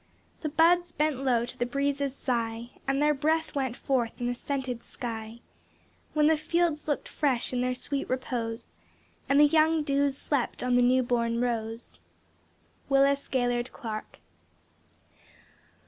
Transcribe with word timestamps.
The 0.41 0.49
buds 0.49 0.91
bent 0.91 1.23
low 1.23 1.45
to 1.45 1.55
the 1.55 1.63
breeze's 1.67 2.15
sigh, 2.15 2.71
And 2.87 2.99
their 2.99 3.13
breath 3.13 3.53
went 3.53 3.75
forth 3.75 4.19
in 4.19 4.25
the 4.25 4.33
scented 4.33 4.83
sky; 4.83 5.41
When 6.13 6.25
the 6.25 6.35
fields 6.35 6.87
look'd 6.87 7.07
fresh 7.07 7.53
in 7.53 7.61
their 7.61 7.75
sweet 7.75 8.09
repose, 8.09 8.65
And 9.29 9.39
the 9.39 9.45
young 9.45 9.83
dews 9.83 10.17
slept 10.17 10.63
on 10.63 10.75
the 10.75 10.81
new 10.81 11.03
born 11.03 11.39
rose." 11.39 11.99
WILLIS 12.89 13.27
GAYLORD 13.27 13.71
CLARK. 13.73 14.17